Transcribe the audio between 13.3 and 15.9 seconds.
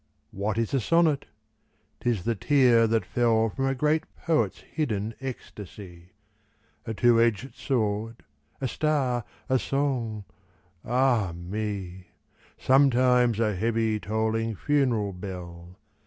a heavy tolling funeral bell.